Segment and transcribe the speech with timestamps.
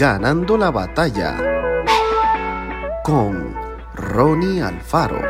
[0.00, 1.36] Ganando la batalla
[3.04, 3.54] con
[3.94, 5.20] Ronnie Alfaro.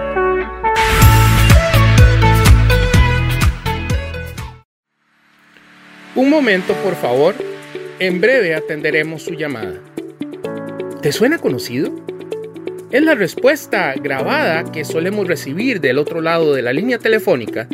[6.15, 7.35] Un momento, por favor.
[7.99, 9.81] En breve atenderemos su llamada.
[11.03, 11.91] ¿Te suena conocido?
[12.93, 17.67] Es la respuesta grabada que solemos recibir del otro lado de la línea telefónica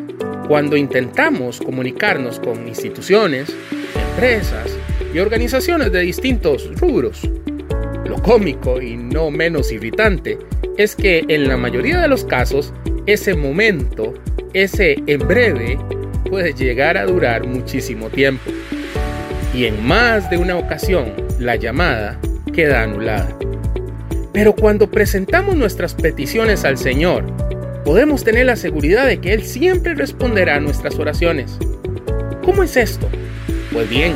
[0.47, 3.55] cuando intentamos comunicarnos con instituciones,
[4.11, 4.77] empresas
[5.13, 7.29] y organizaciones de distintos rubros.
[8.07, 10.39] Lo cómico y no menos irritante
[10.77, 12.73] es que en la mayoría de los casos
[13.07, 14.15] ese momento,
[14.53, 15.79] ese en breve,
[16.29, 18.51] puede llegar a durar muchísimo tiempo.
[19.55, 22.21] Y en más de una ocasión la llamada
[22.53, 23.37] queda anulada.
[24.33, 27.25] Pero cuando presentamos nuestras peticiones al Señor,
[27.87, 31.57] podemos tener la seguridad de que Él siempre responderá a nuestras oraciones.
[32.45, 33.09] ¿Cómo es esto?
[33.73, 34.13] Pues bien,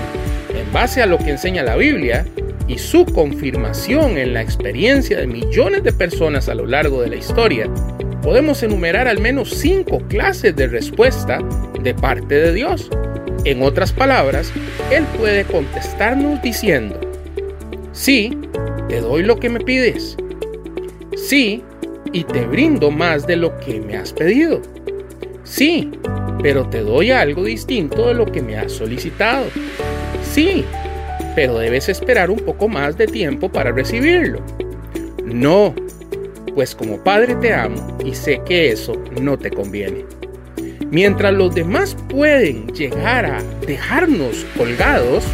[0.53, 2.27] en base a lo que enseña la Biblia
[2.67, 7.17] y su confirmación en la experiencia de millones de personas a lo largo de la
[7.17, 7.71] historia,
[8.25, 11.39] podemos enumerar al menos cinco clases de respuesta
[11.81, 12.91] de parte de Dios.
[13.45, 14.53] En otras palabras,
[14.91, 17.01] Él puede contestarnos diciendo,
[17.93, 18.37] sí,
[18.89, 20.17] te doy lo que me pides.
[21.17, 21.63] Sí,
[22.13, 24.61] y te brindo más de lo que me has pedido.
[25.45, 25.91] Sí,
[26.43, 29.47] pero te doy algo distinto de lo que me has solicitado.
[30.23, 30.65] Sí,
[31.35, 34.41] pero debes esperar un poco más de tiempo para recibirlo.
[35.25, 35.75] No,
[36.55, 40.05] pues como Padre te amo y sé que eso no te conviene.
[40.91, 45.25] Mientras los demás pueden llegar a dejarnos colgados,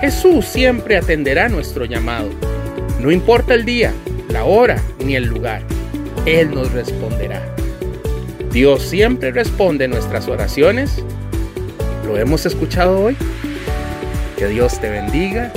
[0.00, 2.30] Jesús siempre atenderá nuestro llamado.
[3.00, 3.92] No importa el día,
[4.28, 5.62] la hora ni el lugar.
[6.28, 7.42] Él nos responderá.
[8.52, 11.02] Dios siempre responde nuestras oraciones.
[12.04, 13.16] ¿Lo hemos escuchado hoy?
[14.36, 15.50] Que Dios te bendiga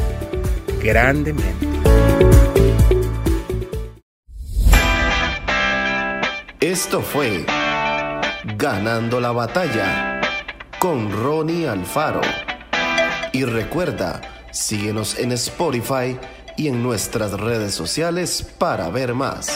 [0.82, 1.68] grandemente.
[6.62, 7.46] Esto fue
[8.58, 10.22] Ganando la batalla
[10.80, 12.22] con Ronnie Alfaro.
[13.34, 16.18] Y recuerda, síguenos en Spotify
[16.56, 19.50] y en nuestras redes sociales para ver más.